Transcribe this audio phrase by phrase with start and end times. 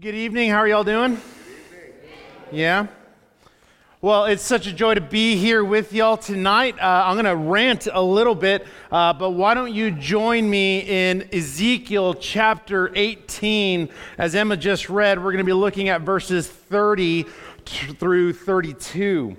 [0.00, 0.48] Good evening.
[0.48, 1.20] How are y'all doing?
[2.50, 2.86] Yeah?
[4.00, 6.76] Well, it's such a joy to be here with y'all tonight.
[6.80, 10.78] Uh, I'm going to rant a little bit, uh, but why don't you join me
[10.78, 13.90] in Ezekiel chapter 18?
[14.16, 17.26] As Emma just read, we're going to be looking at verses 30
[17.98, 19.36] through 32.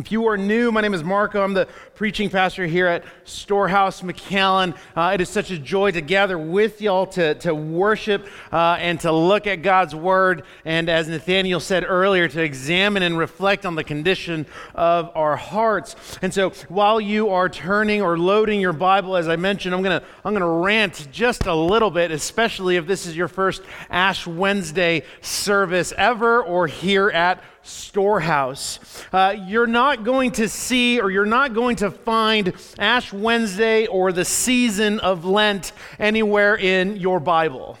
[0.00, 1.42] If you are new, my name is Marco.
[1.42, 4.74] I'm the preaching pastor here at Storehouse McAllen.
[4.96, 8.98] Uh, it is such a joy to gather with y'all to, to worship uh, and
[9.00, 10.44] to look at God's Word.
[10.64, 15.94] And as Nathaniel said earlier, to examine and reflect on the condition of our hearts.
[16.22, 20.00] And so while you are turning or loading your Bible, as I mentioned, I'm going
[20.00, 23.60] to I'm going to rant just a little bit, especially if this is your first
[23.90, 28.78] Ash Wednesday service ever or here at storehouse.
[29.12, 34.12] Uh, you're not going to see or you're not going to find Ash Wednesday or
[34.12, 37.78] the season of Lent anywhere in your Bible.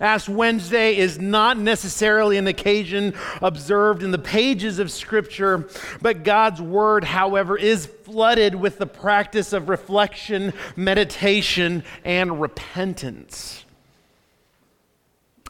[0.00, 5.68] Ash Wednesday is not necessarily an occasion observed in the pages of Scripture,
[6.02, 13.64] but God's Word, however, is flooded with the practice of reflection, meditation, and repentance.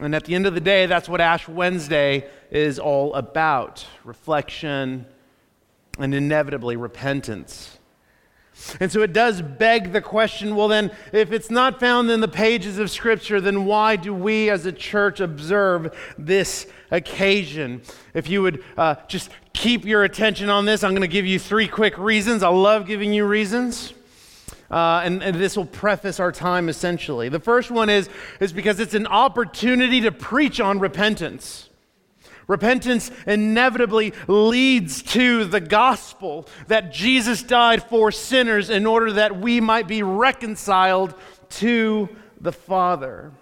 [0.01, 5.07] And at the end of the day, that's what Ash Wednesday is all about reflection
[5.99, 7.79] and inevitably repentance.
[8.81, 12.29] And so it does beg the question well, then, if it's not found in the
[12.29, 17.83] pages of Scripture, then why do we as a church observe this occasion?
[18.15, 21.39] If you would uh, just keep your attention on this, I'm going to give you
[21.39, 22.43] three quick reasons.
[22.43, 23.95] I love giving you reasons.
[24.71, 27.31] Uh, and, and, this will preface our time essentially.
[27.31, 31.71] The first one is, is because it's an opportunity to preach on repentance.
[32.49, 39.61] Repentance inevitably leads to the gospel that Jesus died for sinners in order that we
[39.61, 41.15] might be reconciled
[41.51, 42.09] to
[42.41, 43.33] the Father.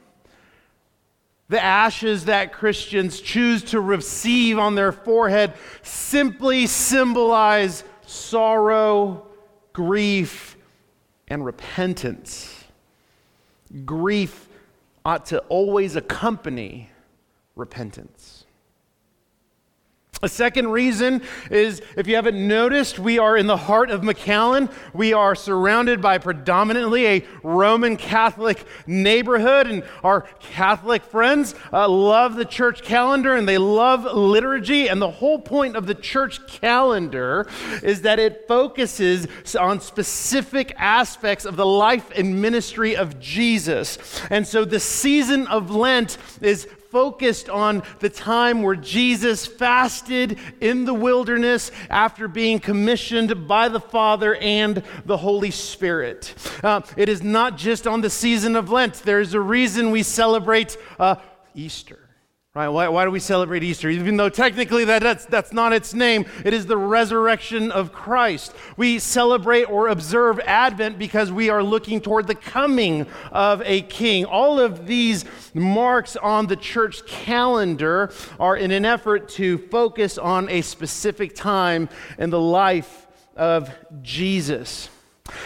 [1.48, 9.26] The ashes that Christians choose to receive on their forehead simply symbolize sorrow,
[9.72, 10.55] grief,
[11.28, 12.64] and repentance.
[13.84, 14.48] Grief
[15.04, 16.90] ought to always accompany
[17.54, 18.35] repentance.
[20.22, 24.72] A second reason is if you haven't noticed, we are in the heart of McAllen.
[24.94, 32.36] We are surrounded by predominantly a Roman Catholic neighborhood, and our Catholic friends uh, love
[32.36, 34.88] the church calendar and they love liturgy.
[34.88, 37.46] And the whole point of the church calendar
[37.82, 43.98] is that it focuses on specific aspects of the life and ministry of Jesus.
[44.30, 50.84] And so the season of Lent is focused on the time where Jesus fasted in
[50.84, 56.34] the wilderness after being commissioned by the Father and the Holy Spirit.
[56.62, 60.76] Uh, it is not just on the season of Lent, there's a reason we celebrate
[60.98, 61.16] uh,
[61.54, 62.05] Easter.
[62.56, 62.68] Right?
[62.68, 63.90] Why, why, do we celebrate Easter?
[63.90, 68.54] Even though technically that, that's, that's not its name, it is the resurrection of Christ.
[68.78, 74.24] We celebrate or observe Advent because we are looking toward the coming of a king.
[74.24, 80.48] All of these marks on the church calendar are in an effort to focus on
[80.48, 83.06] a specific time in the life
[83.36, 84.88] of Jesus.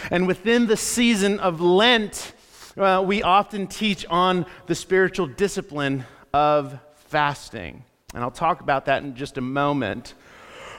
[0.09, 2.31] And within the season of Lent,
[2.77, 6.79] uh, we often teach on the spiritual discipline of
[7.11, 7.83] fasting.
[8.13, 10.13] And I'll talk about that in just a moment.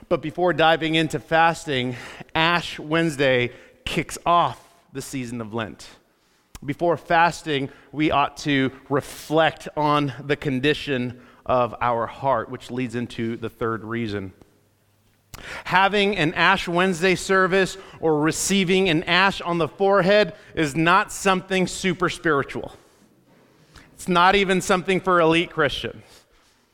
[0.09, 1.95] But before diving into fasting,
[2.35, 3.53] Ash Wednesday
[3.85, 4.59] kicks off
[4.95, 5.87] the season of Lent.
[6.65, 13.37] Before fasting, we ought to reflect on the condition of our heart, which leads into
[13.37, 14.33] the third reason.
[15.65, 21.67] Having an Ash Wednesday service or receiving an ash on the forehead is not something
[21.67, 22.73] super spiritual.
[23.95, 26.22] It's not even something for elite Christians.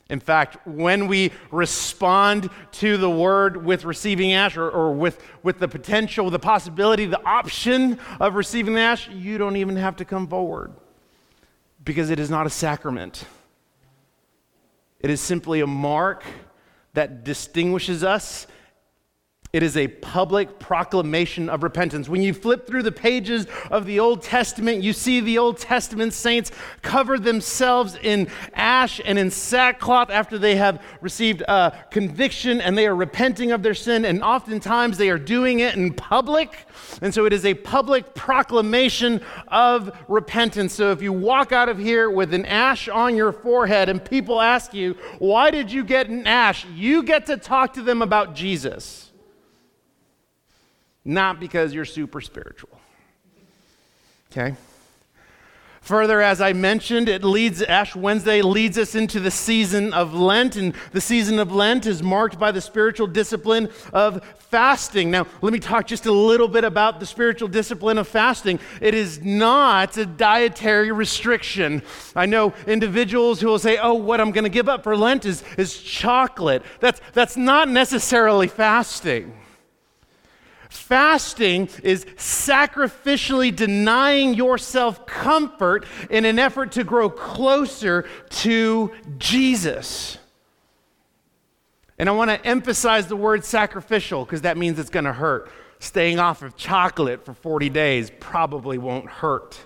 [0.09, 5.59] In fact, when we respond to the word with receiving ash or, or, with, with
[5.59, 10.05] the potential, the possibility, the option of receiving the ash, you don't even have to
[10.05, 10.73] come forward
[11.83, 13.25] because it is not a sacrament.
[14.99, 16.23] It is simply a mark
[16.93, 18.47] that distinguishes us
[19.51, 22.07] it is a public proclamation of repentance.
[22.07, 26.13] When you flip through the pages of the Old Testament, you see the Old Testament
[26.13, 26.51] saints
[26.83, 32.85] cover themselves in ash and in sackcloth after they have received a conviction and they
[32.85, 36.67] are repenting of their sin, and oftentimes they are doing it in public.
[37.01, 40.73] And so it is a public proclamation of repentance.
[40.73, 44.41] So if you walk out of here with an ash on your forehead and people
[44.41, 46.67] ask you, Why did you get an ash?
[46.75, 49.08] you get to talk to them about Jesus
[51.05, 52.79] not because you're super spiritual.
[54.31, 54.55] Okay?
[55.81, 60.55] Further, as I mentioned, it leads, Ash Wednesday leads us into the season of Lent,
[60.55, 65.09] and the season of Lent is marked by the spiritual discipline of fasting.
[65.09, 68.59] Now, let me talk just a little bit about the spiritual discipline of fasting.
[68.81, 71.81] It is not a dietary restriction.
[72.15, 75.25] I know individuals who will say, oh, what I'm going to give up for Lent
[75.25, 76.61] is, is chocolate.
[76.81, 79.33] That's, that's not necessarily fasting.
[80.69, 90.19] Fasting is sacrificially denying yourself comfort in an effort to grow closer to Jesus.
[91.97, 95.51] And I want to emphasize the word sacrificial because that means it's going to hurt.
[95.79, 99.59] Staying off of chocolate for 40 days probably won't hurt.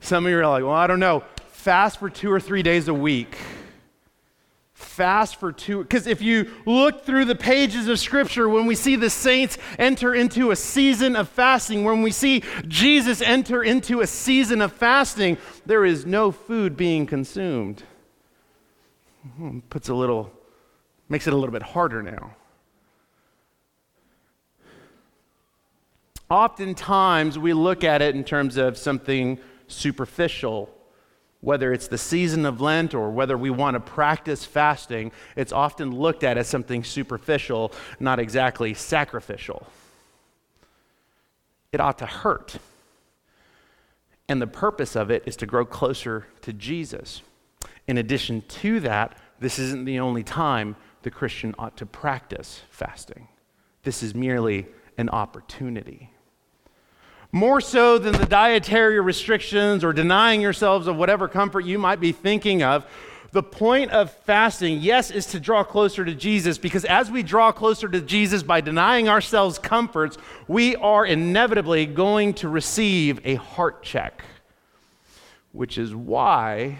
[0.00, 1.22] Some of you are like, well, I don't know.
[1.52, 3.36] Fast for two or three days a week
[4.80, 8.96] fast for two because if you look through the pages of scripture when we see
[8.96, 14.06] the saints enter into a season of fasting when we see jesus enter into a
[14.06, 15.36] season of fasting
[15.66, 17.84] there is no food being consumed.
[19.36, 20.32] Hmm, puts a little
[21.08, 22.36] makes it a little bit harder now.
[26.28, 30.70] Oftentimes we look at it in terms of something superficial
[31.40, 35.94] whether it's the season of Lent or whether we want to practice fasting, it's often
[35.94, 39.66] looked at as something superficial, not exactly sacrificial.
[41.72, 42.56] It ought to hurt.
[44.28, 47.22] And the purpose of it is to grow closer to Jesus.
[47.88, 53.28] In addition to that, this isn't the only time the Christian ought to practice fasting.
[53.82, 54.66] This is merely
[54.98, 56.10] an opportunity.
[57.32, 62.12] More so than the dietary restrictions or denying yourselves of whatever comfort you might be
[62.12, 62.86] thinking of,
[63.32, 67.52] the point of fasting, yes, is to draw closer to Jesus because as we draw
[67.52, 70.18] closer to Jesus by denying ourselves comforts,
[70.48, 74.24] we are inevitably going to receive a heart check,
[75.52, 76.78] which is why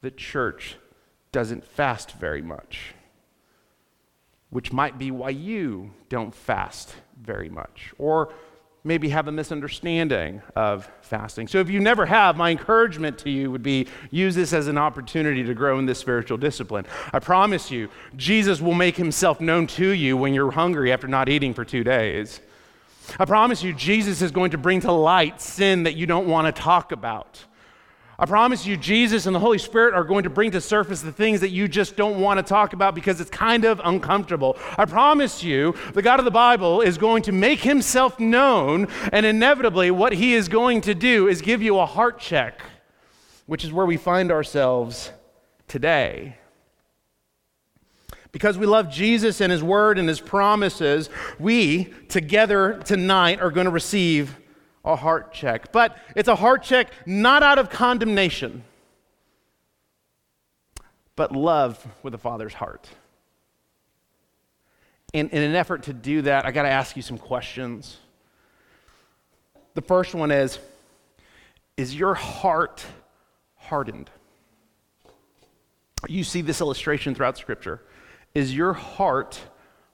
[0.00, 0.76] the church
[1.30, 2.94] doesn't fast very much,
[4.50, 7.94] which might be why you don't fast very much.
[7.98, 8.32] Or
[8.88, 11.46] maybe have a misunderstanding of fasting.
[11.46, 14.78] So if you never have, my encouragement to you would be use this as an
[14.78, 16.86] opportunity to grow in this spiritual discipline.
[17.12, 21.28] I promise you, Jesus will make himself known to you when you're hungry after not
[21.28, 22.40] eating for 2 days.
[23.18, 26.46] I promise you, Jesus is going to bring to light sin that you don't want
[26.46, 27.44] to talk about.
[28.20, 31.12] I promise you, Jesus and the Holy Spirit are going to bring to surface the
[31.12, 34.56] things that you just don't want to talk about because it's kind of uncomfortable.
[34.76, 39.24] I promise you, the God of the Bible is going to make himself known, and
[39.24, 42.60] inevitably, what he is going to do is give you a heart check,
[43.46, 45.12] which is where we find ourselves
[45.68, 46.38] today.
[48.32, 53.66] Because we love Jesus and his word and his promises, we together tonight are going
[53.66, 54.36] to receive
[54.88, 55.70] a heart check.
[55.70, 58.64] But it's a heart check not out of condemnation,
[61.14, 62.88] but love with the Father's heart.
[65.12, 67.98] In, in an effort to do that, I got to ask you some questions.
[69.74, 70.58] The first one is
[71.76, 72.84] Is your heart
[73.56, 74.10] hardened?
[76.08, 77.82] You see this illustration throughout Scripture.
[78.34, 79.40] Is your heart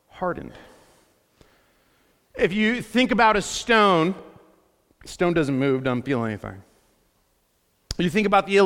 [0.09, 0.53] hardened?
[2.37, 4.15] If you think about a stone,
[5.05, 6.63] Stone doesn't move, doesn't feel anything.
[7.99, 8.57] You think about the,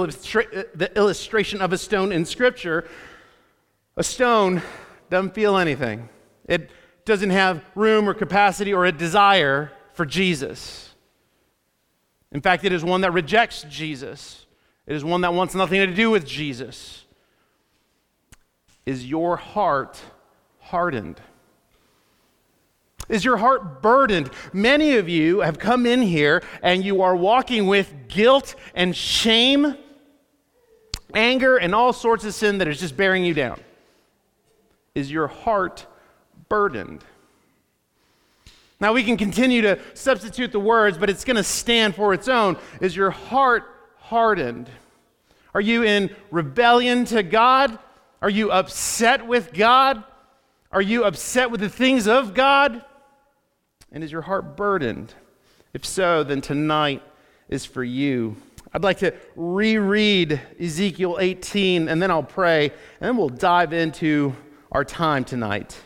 [0.74, 2.88] the illustration of a stone in Scripture,
[3.96, 4.62] a stone
[5.10, 6.08] doesn't feel anything.
[6.46, 6.70] It
[7.04, 10.94] doesn't have room or capacity or a desire for Jesus.
[12.32, 14.46] In fact, it is one that rejects Jesus.
[14.86, 17.04] It is one that wants nothing to do with Jesus.
[18.86, 20.00] Is your heart
[20.60, 21.20] hardened?
[23.08, 24.30] Is your heart burdened?
[24.52, 29.76] Many of you have come in here and you are walking with guilt and shame,
[31.14, 33.60] anger, and all sorts of sin that is just bearing you down.
[34.94, 35.86] Is your heart
[36.48, 37.04] burdened?
[38.80, 42.28] Now, we can continue to substitute the words, but it's going to stand for its
[42.28, 42.56] own.
[42.80, 43.64] Is your heart
[43.96, 44.70] hardened?
[45.54, 47.78] Are you in rebellion to God?
[48.22, 50.04] Are you upset with God?
[50.70, 52.84] Are you upset with the things of God?
[53.92, 55.14] And is your heart burdened?
[55.72, 57.02] If so, then tonight
[57.48, 58.36] is for you.
[58.72, 64.34] I'd like to reread Ezekiel 18 and then I'll pray and then we'll dive into
[64.70, 65.76] our time tonight.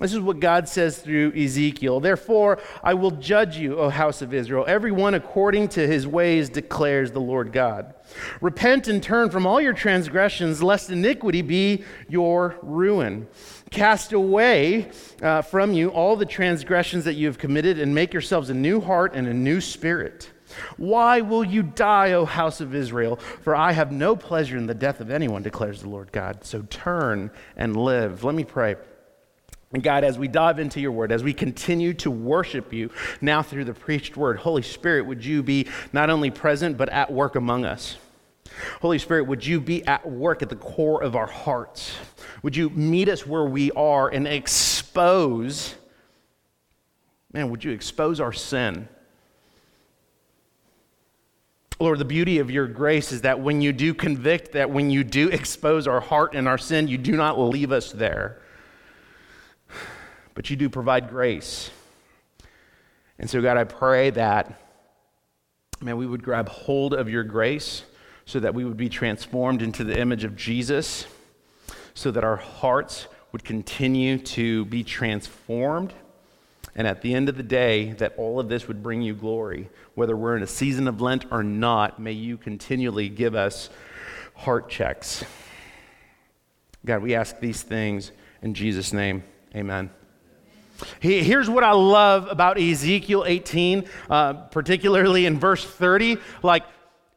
[0.00, 1.98] This is what God says through Ezekiel.
[1.98, 7.10] Therefore, I will judge you, O house of Israel, everyone according to his ways, declares
[7.10, 7.94] the Lord God.
[8.40, 13.26] Repent and turn from all your transgressions, lest iniquity be your ruin.
[13.70, 14.90] Cast away
[15.20, 18.80] uh, from you all the transgressions that you have committed, and make yourselves a new
[18.80, 20.30] heart and a new spirit.
[20.76, 23.16] Why will you die, O house of Israel?
[23.16, 26.44] For I have no pleasure in the death of anyone, declares the Lord God.
[26.44, 28.24] So turn and live.
[28.24, 28.76] Let me pray.
[29.72, 33.42] And God, as we dive into your word, as we continue to worship you now
[33.42, 37.36] through the preached word, Holy Spirit, would you be not only present, but at work
[37.36, 37.96] among us?
[38.80, 41.94] Holy Spirit, would you be at work at the core of our hearts?
[42.42, 45.74] Would you meet us where we are and expose,
[47.32, 48.88] man, would you expose our sin?
[51.78, 55.04] Lord, the beauty of your grace is that when you do convict, that when you
[55.04, 58.40] do expose our heart and our sin, you do not leave us there,
[60.38, 61.68] but you do provide grace.
[63.18, 64.56] And so, God, I pray that,
[65.80, 67.82] man, we would grab hold of your grace
[68.24, 71.08] so that we would be transformed into the image of Jesus,
[71.92, 75.92] so that our hearts would continue to be transformed
[76.76, 79.68] and at the end of the day, that all of this would bring you glory.
[79.96, 83.70] Whether we're in a season of Lent or not, may you continually give us
[84.34, 85.24] heart checks.
[86.86, 89.24] God, we ask these things in Jesus' name.
[89.56, 89.90] Amen.
[91.00, 96.18] Here's what I love about Ezekiel 18, uh, particularly in verse 30.
[96.42, 96.64] Like,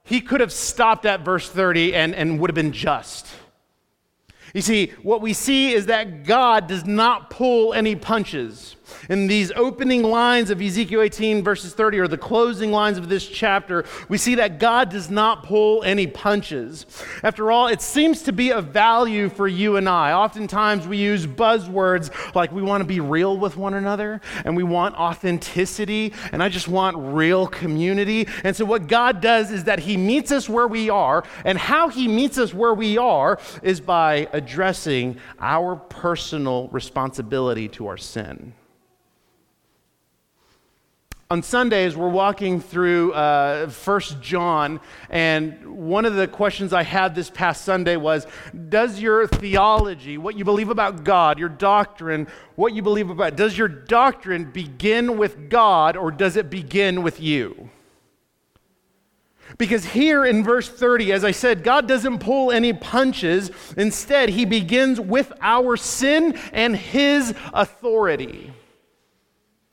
[0.03, 3.27] he could have stopped at verse 30 and, and would have been just.
[4.53, 8.75] You see, what we see is that God does not pull any punches.
[9.09, 13.27] In these opening lines of Ezekiel 18, verses 30, or the closing lines of this
[13.27, 16.85] chapter, we see that God does not pull any punches.
[17.23, 20.13] After all, it seems to be of value for you and I.
[20.13, 24.63] Oftentimes we use buzzwords like we want to be real with one another and we
[24.63, 28.27] want authenticity and I just want real community.
[28.43, 31.89] And so, what God does is that He meets us where we are, and how
[31.89, 38.53] He meets us where we are is by addressing our personal responsibility to our sin
[41.31, 43.71] on Sundays, we're walking through uh,
[44.19, 48.27] John, and one of the questions I had this past Sunday was
[48.67, 53.57] Does your theology, what you believe about God, your doctrine, what you believe about, does
[53.57, 57.69] your doctrine begin with God or does it begin with you?
[59.57, 63.51] Because here in verse 30, as I said, God doesn't pull any punches.
[63.77, 68.51] Instead, he begins with our sin and his authority.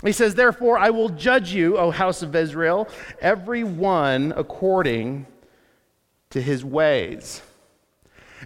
[0.04, 2.88] He says, Therefore, I will judge you, O house of Israel,
[3.20, 5.26] every one according
[6.30, 7.42] to his ways.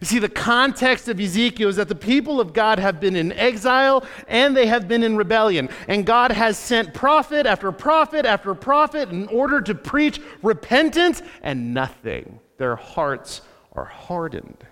[0.00, 3.32] You see, the context of Ezekiel is that the people of God have been in
[3.32, 5.68] exile and they have been in rebellion.
[5.86, 11.74] And God has sent prophet after prophet after prophet in order to preach repentance, and
[11.74, 12.40] nothing.
[12.56, 13.42] Their hearts
[13.74, 14.64] are hardened.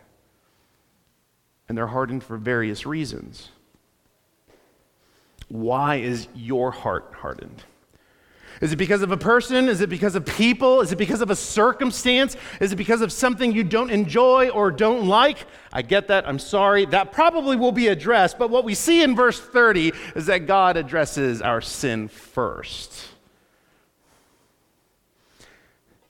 [1.68, 3.50] And they're hardened for various reasons.
[5.50, 7.64] Why is your heart hardened?
[8.60, 9.68] Is it because of a person?
[9.68, 10.80] Is it because of people?
[10.80, 12.36] Is it because of a circumstance?
[12.60, 15.46] Is it because of something you don't enjoy or don't like?
[15.72, 16.28] I get that.
[16.28, 16.84] I'm sorry.
[16.84, 18.38] That probably will be addressed.
[18.38, 23.08] But what we see in verse 30 is that God addresses our sin first.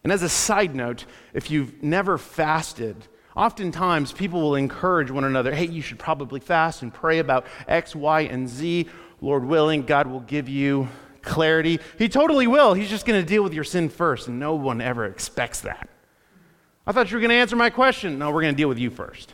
[0.05, 3.07] And as a side note, if you've never fasted,
[3.37, 7.95] oftentimes people will encourage one another hey, you should probably fast and pray about X,
[7.95, 8.89] Y, and Z.
[9.21, 10.89] Lord willing, God will give you
[11.23, 11.81] clarity.
[11.99, 12.75] He totally will.
[12.75, 15.89] He's just going to deal with your sin first, and no one ever expects that.
[16.87, 18.19] I thought you were going to answer my question.
[18.19, 19.33] No, we're going to deal with you first.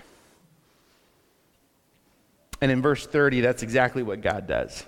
[2.60, 4.84] And in verse 30, that's exactly what God does.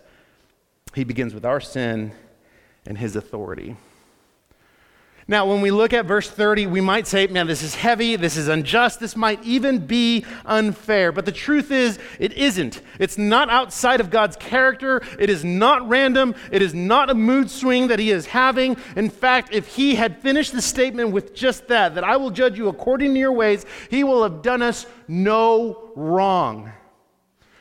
[0.94, 2.12] He begins with our sin
[2.86, 3.76] and his authority.
[5.30, 8.38] Now, when we look at verse 30, we might say, man, this is heavy, this
[8.38, 11.12] is unjust, this might even be unfair.
[11.12, 12.80] But the truth is, it isn't.
[12.98, 17.50] It's not outside of God's character, it is not random, it is not a mood
[17.50, 18.78] swing that He is having.
[18.96, 22.56] In fact, if He had finished the statement with just that, that I will judge
[22.56, 26.72] you according to your ways, He will have done us no wrong.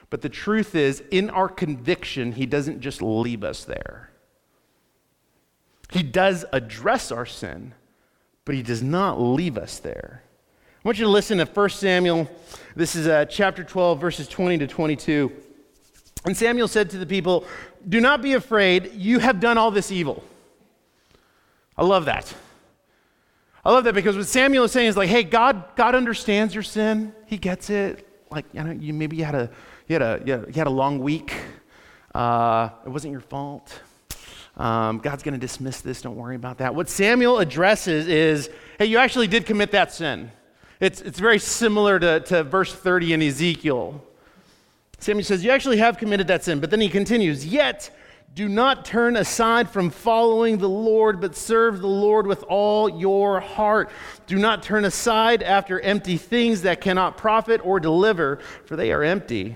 [0.10, 4.12] But the truth is, in our conviction, He doesn't just leave us there.
[5.91, 7.74] He does address our sin,
[8.46, 10.24] but he does not leave us there.
[10.84, 12.29] I want you to listen to 1 Samuel.
[12.75, 15.32] This is uh, chapter 12, verses 20 to 22.
[16.25, 17.46] And Samuel said to the people,
[17.88, 20.24] Do not be afraid, you have done all this evil.
[21.77, 22.34] I love that.
[23.63, 26.63] I love that because what Samuel is saying is like, hey, God, God understands your
[26.63, 27.13] sin.
[27.25, 28.08] He gets it.
[28.32, 29.50] Like, you know, you, maybe you had a,
[29.88, 31.34] you had a, you had a long week.
[32.15, 33.82] Uh, it wasn't your fault.
[34.58, 36.02] Um, God's going to dismiss this.
[36.02, 36.74] Don't worry about that.
[36.74, 38.50] What Samuel addresses is
[38.80, 40.32] hey, you actually did commit that sin.
[40.80, 44.04] It's, it's very similar to, to verse 30 in Ezekiel.
[45.00, 46.60] Samuel says, You actually have committed that sin.
[46.60, 47.96] But then he continues, Yet
[48.34, 53.40] Do not turn aside from following the Lord, but serve the Lord with all your
[53.40, 53.92] heart.
[54.26, 59.04] Do not turn aside after empty things that cannot profit or deliver, for they are
[59.04, 59.56] empty.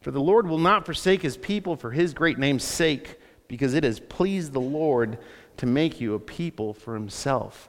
[0.00, 3.84] For the Lord will not forsake his people for his great name's sake, because it
[3.84, 5.18] has pleased the Lord
[5.56, 7.68] to make you a people for himself.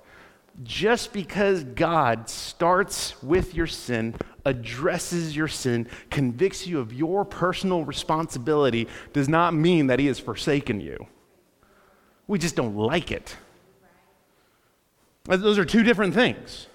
[0.63, 7.83] Just because God starts with your sin, addresses your sin, convicts you of your personal
[7.83, 11.05] responsibility, does not mean that He has forsaken you.
[12.27, 13.35] We just don't like it.
[15.25, 16.67] Those are two different things.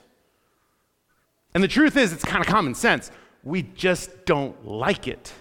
[1.54, 3.11] And the truth is, it's kind of common sense.
[3.42, 5.32] We just don't like it.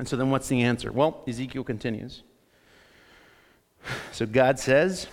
[0.00, 0.90] And so then what's the answer?
[0.90, 2.22] Well, Ezekiel continues.
[4.12, 5.08] So God says,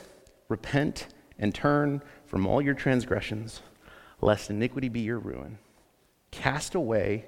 [0.47, 3.61] Repent and turn from all your transgressions,
[4.21, 5.57] lest iniquity be your ruin.
[6.31, 7.25] Cast away,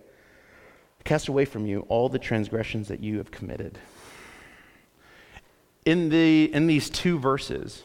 [1.04, 3.78] cast away from you all the transgressions that you have committed.
[5.86, 7.84] In, the, in these two verses,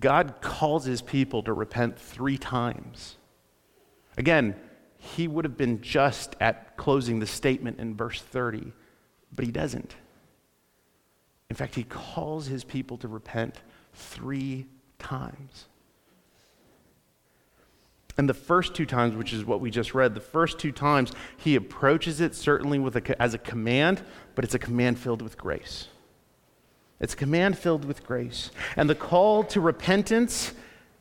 [0.00, 3.14] God calls his people to repent three times.
[4.18, 4.56] Again,
[5.04, 8.72] he would have been just at closing the statement in verse 30,
[9.34, 9.94] but he doesn't.
[11.50, 13.60] In fact, he calls his people to repent
[13.92, 14.66] three
[14.98, 15.66] times.
[18.16, 21.12] And the first two times, which is what we just read, the first two times,
[21.36, 24.02] he approaches it certainly with a, as a command,
[24.34, 25.88] but it's a command filled with grace.
[27.00, 28.50] It's a command filled with grace.
[28.76, 30.54] And the call to repentance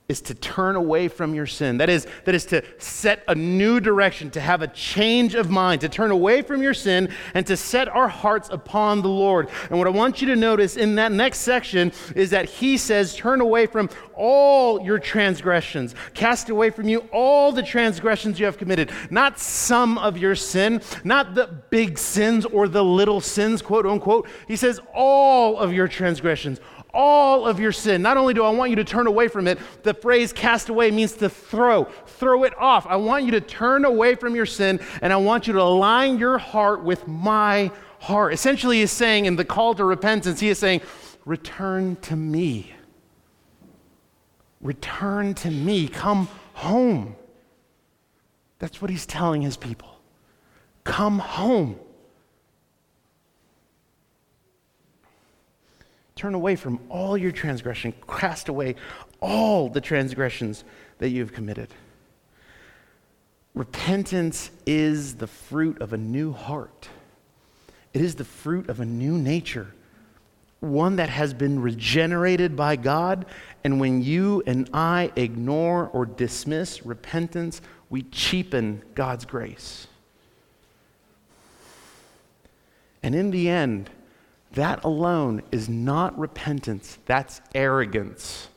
[0.09, 1.77] is to turn away from your sin.
[1.77, 5.79] That is, that is to set a new direction, to have a change of mind,
[5.81, 9.49] to turn away from your sin and to set our hearts upon the Lord.
[9.69, 13.15] And what I want you to notice in that next section is that he says,
[13.15, 18.57] Turn away from all your transgressions, cast away from you all the transgressions you have
[18.57, 23.85] committed, not some of your sin, not the big sins or the little sins, quote
[23.85, 24.27] unquote.
[24.49, 26.59] He says, All of your transgressions
[26.93, 28.01] all of your sin.
[28.01, 30.91] Not only do I want you to turn away from it, the phrase cast away
[30.91, 32.85] means to throw, throw it off.
[32.87, 36.19] I want you to turn away from your sin and I want you to align
[36.19, 38.33] your heart with my heart.
[38.33, 40.81] Essentially, he's saying in the call to repentance, he is saying,
[41.25, 42.73] Return to me.
[44.61, 45.87] Return to me.
[45.87, 47.15] Come home.
[48.59, 49.99] That's what he's telling his people.
[50.83, 51.79] Come home.
[56.23, 58.75] Turn away from all your transgression, cast away
[59.19, 60.63] all the transgressions
[60.99, 61.67] that you have committed.
[63.53, 66.87] Repentance is the fruit of a new heart.
[67.93, 69.75] It is the fruit of a new nature,
[70.61, 73.25] one that has been regenerated by God.
[73.65, 77.59] And when you and I ignore or dismiss repentance,
[77.89, 79.87] we cheapen God's grace.
[83.03, 83.89] And in the end,
[84.53, 88.47] that alone is not repentance, that's arrogance.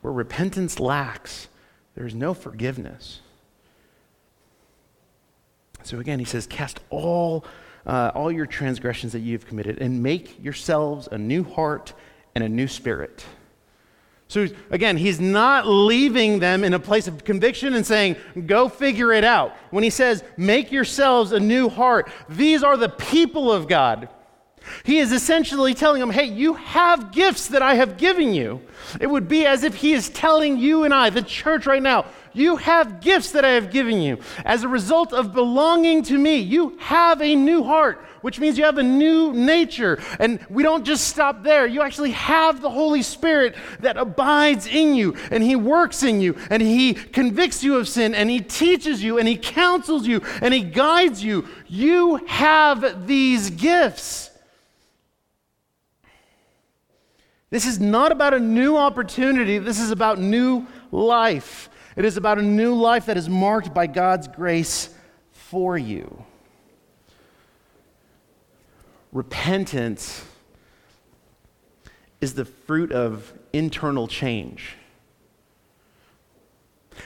[0.00, 1.48] Where repentance lacks,
[1.94, 3.20] there is no forgiveness.
[5.82, 7.44] So again, he says, Cast all,
[7.86, 11.94] uh, all your transgressions that you have committed and make yourselves a new heart
[12.34, 13.24] and a new spirit.
[14.28, 19.12] So again, he's not leaving them in a place of conviction and saying, go figure
[19.12, 19.56] it out.
[19.70, 24.10] When he says, make yourselves a new heart, these are the people of God.
[24.84, 28.60] He is essentially telling them, hey, you have gifts that I have given you.
[29.00, 32.04] It would be as if he is telling you and I, the church right now,
[32.32, 34.18] you have gifts that I have given you.
[34.44, 38.64] As a result of belonging to me, you have a new heart, which means you
[38.64, 40.00] have a new nature.
[40.18, 41.66] And we don't just stop there.
[41.66, 46.36] You actually have the Holy Spirit that abides in you, and He works in you,
[46.50, 50.52] and He convicts you of sin, and He teaches you, and He counsels you, and
[50.52, 51.48] He guides you.
[51.66, 54.30] You have these gifts.
[57.50, 61.70] This is not about a new opportunity, this is about new life.
[61.98, 64.88] It is about a new life that is marked by God's grace
[65.32, 66.24] for you.
[69.10, 70.24] Repentance
[72.20, 74.76] is the fruit of internal change.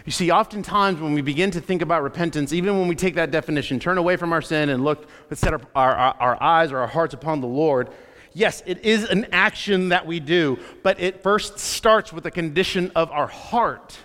[0.05, 3.31] You see, oftentimes when we begin to think about repentance, even when we take that
[3.31, 6.81] definition, turn away from our sin and look, let's set our, our, our eyes or
[6.81, 7.89] our hearts upon the Lord,
[8.35, 12.93] yes, it is an action that we do, but it first starts with a condition
[12.95, 13.97] of our heart.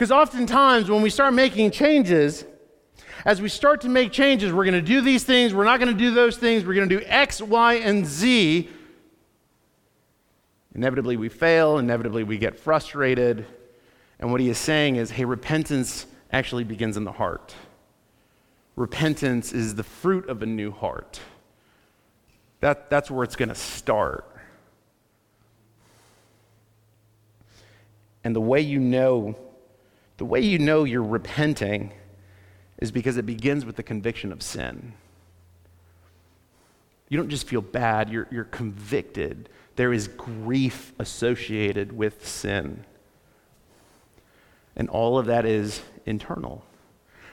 [0.00, 2.46] Because oftentimes when we start making changes,
[3.26, 5.92] as we start to make changes, we're going to do these things, we're not going
[5.92, 8.70] to do those things, we're going to do X, Y, and Z.
[10.74, 13.44] Inevitably, we fail, inevitably, we get frustrated.
[14.18, 17.54] And what he is saying is hey, repentance actually begins in the heart.
[18.76, 21.20] Repentance is the fruit of a new heart.
[22.60, 24.34] That, that's where it's going to start.
[28.24, 29.36] And the way you know,
[30.20, 31.94] the way you know you're repenting
[32.76, 34.92] is because it begins with the conviction of sin.
[37.08, 39.48] You don't just feel bad, you're, you're convicted.
[39.76, 42.84] There is grief associated with sin.
[44.76, 46.66] And all of that is internal.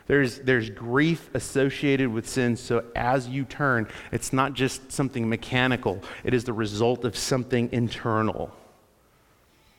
[0.06, 6.02] There's, there's grief associated with sin, so as you turn, it's not just something mechanical,
[6.23, 8.56] it is the result of something internal.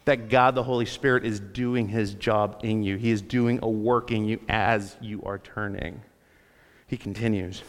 [0.08, 3.68] That God the Holy Spirit is doing his job in you, He is doing a
[3.68, 6.00] work in you as you are turning.
[6.86, 7.62] He continues.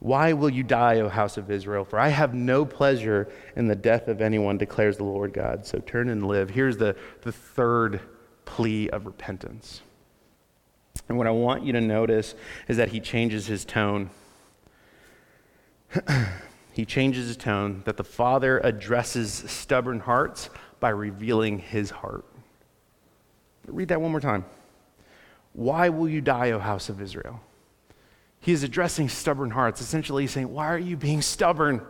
[0.00, 1.86] Why will you die, O house of Israel?
[1.86, 5.64] For I have no pleasure in the death of anyone, declares the Lord God.
[5.64, 6.50] So turn and live.
[6.50, 7.98] Here's the, the third
[8.44, 9.80] plea of repentance.
[11.08, 12.34] And what I want you to notice
[12.68, 14.10] is that he changes his tone.
[16.74, 20.50] he changes his tone, that the Father addresses stubborn hearts
[20.86, 22.24] by revealing his heart.
[23.66, 24.44] Read that one more time.
[25.52, 27.40] Why will you die, O house of Israel?
[28.38, 31.84] He is addressing stubborn hearts, essentially he's saying, Why are you being stubborn?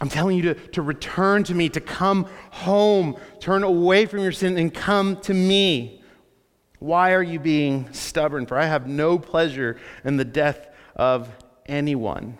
[0.00, 4.32] I'm telling you to, to return to me, to come home, turn away from your
[4.32, 6.02] sin and come to me.
[6.78, 8.46] Why are you being stubborn?
[8.46, 11.28] For I have no pleasure in the death of
[11.66, 12.38] anyone.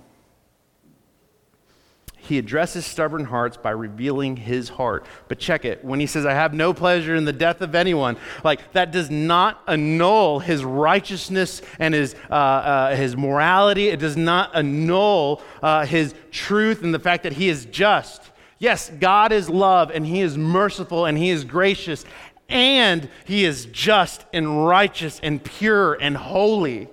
[2.28, 5.06] He addresses stubborn hearts by revealing his heart.
[5.28, 5.84] But check it.
[5.84, 9.10] When he says, I have no pleasure in the death of anyone, like that does
[9.10, 13.88] not annul his righteousness and his, uh, uh, his morality.
[13.88, 18.22] It does not annul uh, his truth and the fact that he is just.
[18.58, 22.04] Yes, God is love and he is merciful and he is gracious
[22.48, 26.88] and he is just and righteous and pure and holy.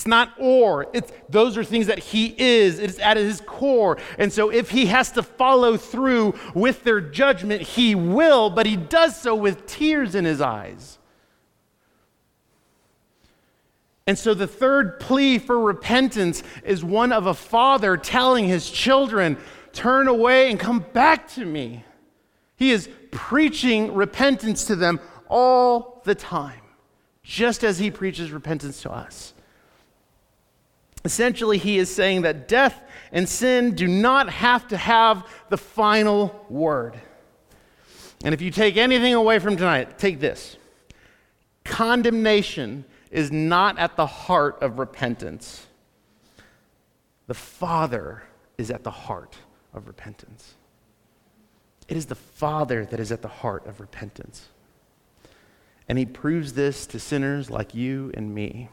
[0.00, 0.86] It's not or.
[0.94, 2.78] It's those are things that he is.
[2.78, 3.98] It's at his core.
[4.18, 8.76] And so if he has to follow through with their judgment, he will, but he
[8.76, 10.98] does so with tears in his eyes.
[14.06, 19.36] And so the third plea for repentance is one of a father telling his children,
[19.74, 21.84] "Turn away and come back to me."
[22.56, 26.62] He is preaching repentance to them all the time,
[27.22, 29.34] just as he preaches repentance to us.
[31.04, 32.80] Essentially, he is saying that death
[33.12, 37.00] and sin do not have to have the final word.
[38.22, 40.56] And if you take anything away from tonight, take this
[41.64, 45.66] condemnation is not at the heart of repentance,
[47.26, 48.22] the Father
[48.58, 49.38] is at the heart
[49.72, 50.54] of repentance.
[51.88, 54.48] It is the Father that is at the heart of repentance.
[55.88, 58.68] And he proves this to sinners like you and me.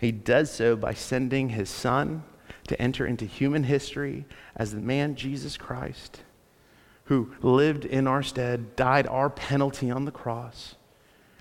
[0.00, 2.24] He does so by sending his son
[2.68, 4.24] to enter into human history
[4.56, 6.22] as the man Jesus Christ,
[7.04, 10.76] who lived in our stead, died our penalty on the cross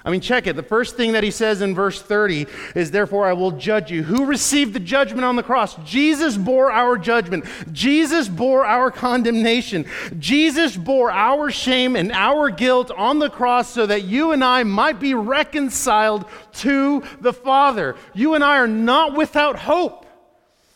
[0.04, 0.56] I mean, check it.
[0.56, 4.02] The first thing that he says in verse 30 is, Therefore, I will judge you.
[4.02, 5.76] Who received the judgment on the cross?
[5.86, 7.46] Jesus bore our judgment.
[7.72, 9.86] Jesus bore our condemnation.
[10.18, 14.64] Jesus bore our shame and our guilt on the cross so that you and I
[14.64, 17.96] might be reconciled to the Father.
[18.16, 20.08] You and I are not without hope.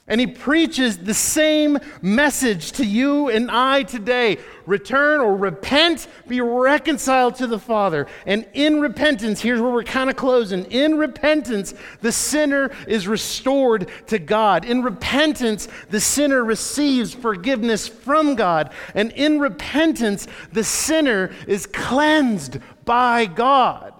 [0.08, 4.38] And he preaches the same message to you and I today
[4.68, 8.06] return or repent, be reconciled to the Father.
[8.28, 10.66] And in repentance, here's where we're kind of closing.
[10.66, 14.64] In repentance, the sinner is restored to God.
[14.64, 18.72] In repentance, the sinner receives forgiveness from God.
[18.94, 23.95] And in repentance, the sinner is cleansed by God.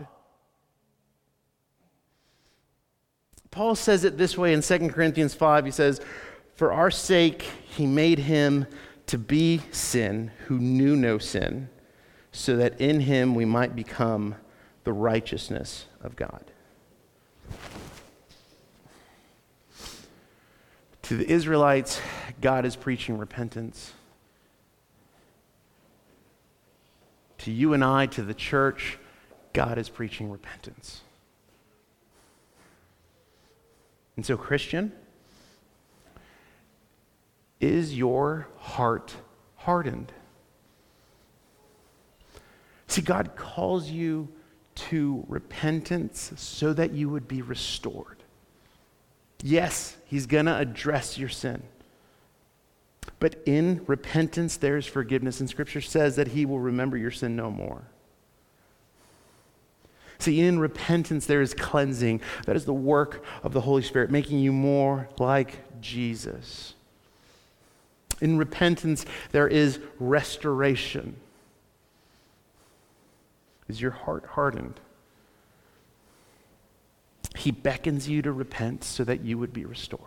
[3.56, 5.64] Paul says it this way in 2 Corinthians 5.
[5.64, 6.02] He says,
[6.56, 8.68] For our sake, he made him
[9.08, 11.70] to be sin who knew no sin,
[12.34, 14.36] so that in him we might become
[14.84, 16.44] the righteousness of God.
[21.04, 22.02] To the Israelites,
[22.42, 23.94] God is preaching repentance.
[27.38, 28.98] To you and I, to the church,
[29.54, 31.04] God is preaching repentance.
[34.16, 34.92] And so, Christian,
[37.60, 39.16] is your heart
[39.56, 40.12] hardened?
[42.88, 44.30] See, God calls you
[44.76, 48.18] to repentance so that you would be restored.
[49.42, 51.64] Yes, He's going to address your sin.
[53.20, 55.40] But in repentance, there's forgiveness.
[55.40, 57.84] And Scripture says that He will remember your sin no more.
[60.20, 62.22] See, in repentance, there is cleansing.
[62.46, 66.74] That is the work of the Holy Spirit, making you more like Jesus.
[68.22, 71.18] In repentance, there is restoration.
[73.68, 74.80] Is your heart hardened?
[77.36, 80.02] He beckons you to repent so that you would be restored.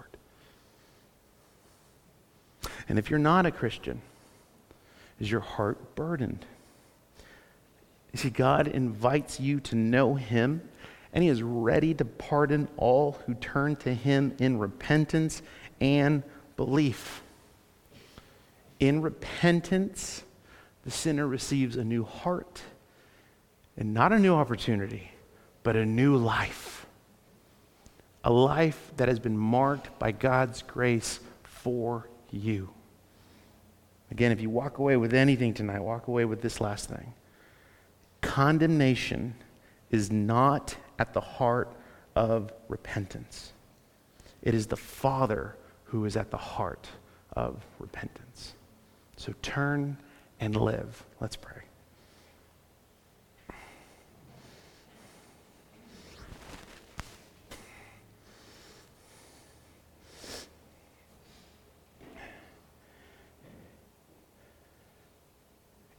[2.88, 4.00] And if you're not a Christian,
[5.20, 6.46] is your heart burdened?
[8.18, 10.68] You see, God invites you to know Him,
[11.12, 15.40] and He is ready to pardon all who turn to Him in repentance
[15.80, 16.24] and
[16.56, 17.22] belief.
[18.80, 20.24] In repentance,
[20.82, 22.60] the sinner receives a new heart,
[23.76, 25.12] and not a new opportunity,
[25.62, 26.86] but a new life.
[28.24, 32.70] A life that has been marked by God's grace for you.
[34.10, 37.12] Again, if you walk away with anything tonight, walk away with this last thing.
[38.38, 39.34] Condemnation
[39.90, 41.72] is not at the heart
[42.14, 43.52] of repentance.
[44.42, 46.88] It is the Father who is at the heart
[47.32, 48.54] of repentance.
[49.16, 49.96] So turn
[50.38, 51.04] and live.
[51.18, 51.62] Let's pray.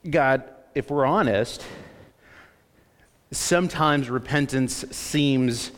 [0.09, 1.65] God, if we're honest,
[3.31, 5.71] sometimes repentance seems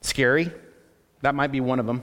[0.00, 0.50] scary.
[1.22, 2.02] That might be one of them.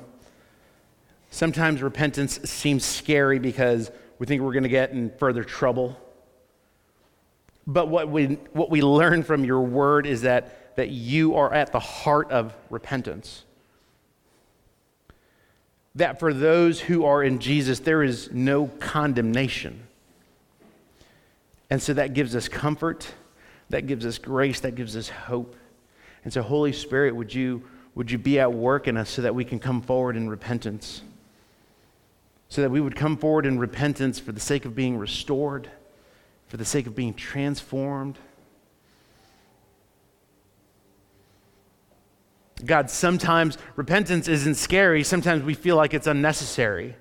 [1.29, 5.97] Sometimes repentance seems scary because we think we're going to get in further trouble.
[7.65, 11.71] But what we, what we learn from your word is that, that you are at
[11.71, 13.43] the heart of repentance.
[15.95, 19.83] That for those who are in Jesus, there is no condemnation.
[21.69, 23.13] And so that gives us comfort,
[23.71, 25.55] that gives us grace, that gives us hope.
[26.23, 27.63] And so, Holy Spirit, would you,
[27.95, 31.01] would you be at work in us so that we can come forward in repentance?
[32.49, 35.69] So that we would come forward in repentance for the sake of being restored,
[36.47, 38.17] for the sake of being transformed.
[42.63, 45.03] God, sometimes repentance isn't scary.
[45.03, 46.95] Sometimes we feel like it's unnecessary.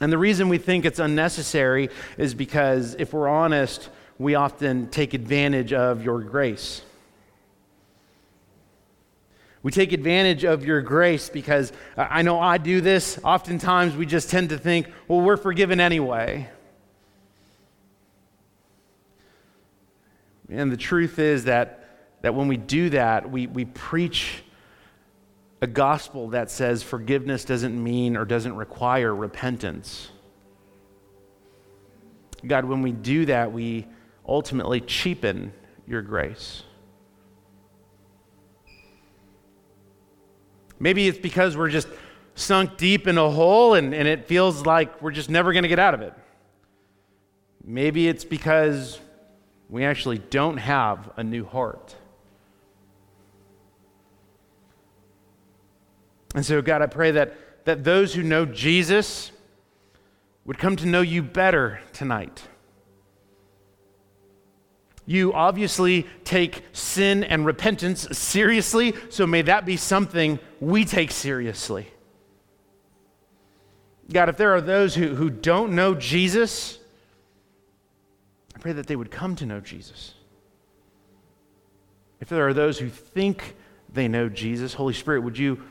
[0.00, 5.14] And the reason we think it's unnecessary is because, if we're honest, we often take
[5.14, 6.82] advantage of your grace.
[9.62, 13.18] We take advantage of your grace because I know I do this.
[13.24, 16.48] Oftentimes we just tend to think, well, we're forgiven anyway.
[20.50, 21.88] And the truth is that,
[22.20, 24.42] that when we do that, we, we preach
[25.62, 30.10] a gospel that says forgiveness doesn't mean or doesn't require repentance.
[32.46, 33.86] God, when we do that, we
[34.26, 35.52] ultimately cheapen
[35.86, 36.62] your grace.
[40.78, 41.88] Maybe it's because we're just
[42.34, 45.68] sunk deep in a hole and, and it feels like we're just never going to
[45.68, 46.12] get out of it.
[47.64, 48.98] Maybe it's because
[49.68, 51.94] we actually don't have a new heart.
[56.34, 59.30] And so, God, I pray that, that those who know Jesus
[60.44, 62.42] would come to know you better tonight.
[65.06, 71.88] You obviously take sin and repentance seriously, so may that be something we take seriously.
[74.10, 76.78] God, if there are those who, who don't know Jesus,
[78.54, 80.14] I pray that they would come to know Jesus.
[82.20, 83.56] If there are those who think
[83.92, 85.62] they know Jesus, Holy Spirit, would you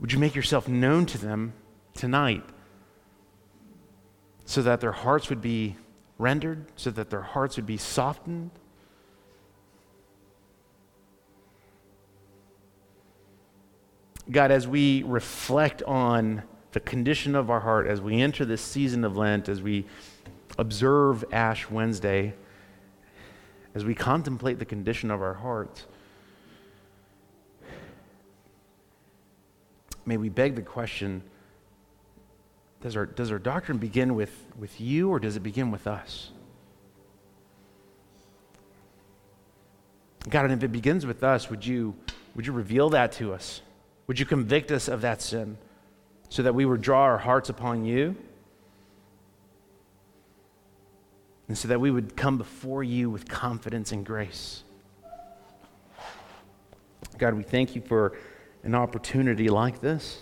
[0.00, 1.52] would you make yourself known to them
[1.94, 2.44] tonight
[4.44, 5.76] so that their hearts would be
[6.18, 8.50] rendered, so that their hearts would be softened?
[14.30, 19.04] God, as we reflect on the condition of our heart, as we enter this season
[19.04, 19.84] of Lent, as we
[20.58, 22.34] observe Ash Wednesday,
[23.74, 25.86] as we contemplate the condition of our hearts,
[30.06, 31.22] may we beg the question
[32.84, 36.30] does our, does our doctrine begin with, with you or does it begin with us?
[40.28, 41.94] God, and if it begins with us, would you,
[42.34, 43.62] would you reveal that to us?
[44.06, 45.56] Would you convict us of that sin
[46.28, 48.16] so that we would draw our hearts upon you?
[51.48, 54.62] And so that we would come before you with confidence and grace.
[57.16, 58.14] God, we thank you for
[58.62, 60.20] an opportunity like this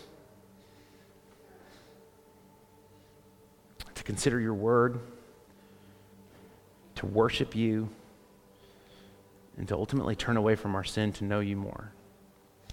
[4.02, 4.98] to consider your word,
[6.96, 7.88] to worship you,
[9.56, 11.92] and to ultimately turn away from our sin to know you more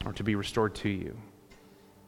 [0.07, 1.15] or to be restored to you.